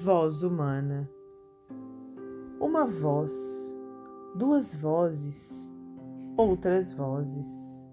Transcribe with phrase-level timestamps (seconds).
[0.00, 1.10] Voz humana.
[2.60, 3.76] Uma voz,
[4.36, 5.74] duas vozes,
[6.36, 7.90] outras vozes,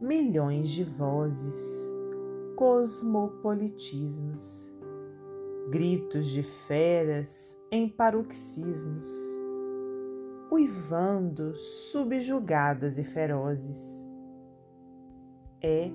[0.00, 1.94] milhões de vozes,
[2.56, 4.74] cosmopolitismos,
[5.68, 9.06] gritos de feras em paroxismos,
[10.50, 14.08] uivando subjugadas e ferozes.
[15.62, 15.92] É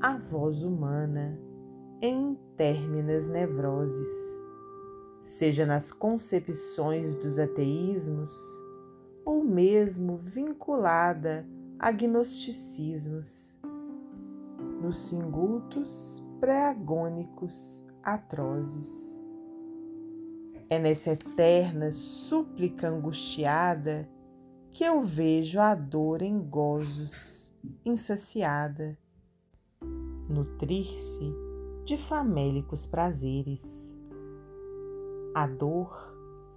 [0.00, 1.36] a voz humana
[2.00, 4.46] em términas nevroses
[5.28, 8.32] seja nas concepções dos ateísmos
[9.26, 11.46] ou mesmo vinculada
[11.78, 13.60] a gnosticismos,
[14.80, 19.22] nos singultos pré-agônicos atrozes.
[20.70, 24.08] É nessa eterna súplica angustiada
[24.70, 28.98] que eu vejo a dor em gozos insaciada,
[30.26, 31.30] nutrir-se
[31.84, 33.97] de famélicos prazeres
[35.38, 35.88] a dor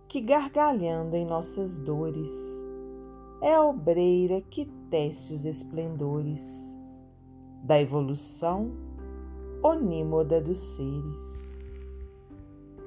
[0.07, 2.65] que gargalhando em nossas dores
[3.39, 6.79] é a obreira que tece os esplendores
[7.63, 8.71] da evolução
[9.61, 11.61] onímoda dos seres.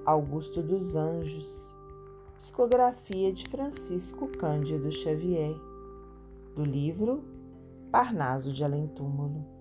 [0.04, 1.76] Augusto dos Anjos,
[2.38, 5.54] psicografia de Francisco Cândido Xavier,
[6.56, 7.22] do livro
[7.92, 9.53] Parnaso de Além Túmulo.